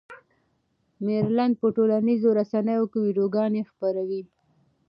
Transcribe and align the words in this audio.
مېرلن 1.05 1.51
په 1.59 1.67
ټولنیزو 1.75 2.29
رسنیو 2.39 2.85
کې 2.91 2.97
ویډیوګانې 3.01 3.61
خپروي. 3.69 4.21